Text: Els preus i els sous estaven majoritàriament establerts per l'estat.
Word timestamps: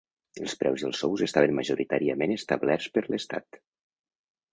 Els 0.43 0.53
preus 0.61 0.83
i 0.85 0.85
els 0.87 1.01
sous 1.03 1.21
estaven 1.25 1.53
majoritàriament 1.59 2.33
establerts 2.37 2.89
per 2.97 3.05
l'estat. 3.09 3.61